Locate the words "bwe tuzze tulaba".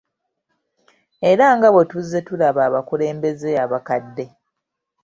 1.73-2.59